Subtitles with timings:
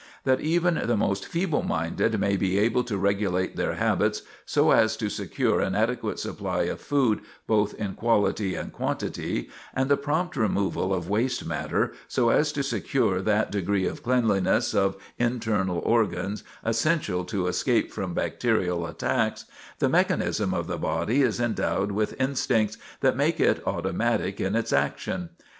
[0.23, 4.97] That even the most feeble minded may be able to regulate their habits so as
[4.97, 10.35] to secure an adequate supply of food both in quality and quantity, and the prompt
[10.35, 16.43] removal of waste matter, so as to secure that degree of cleanliness of internal organs
[16.63, 19.45] essential to escape from bacterial attacks,
[19.77, 24.73] the mechanism of the body is endowed with instincts that make it automatic in its
[24.73, 25.29] action.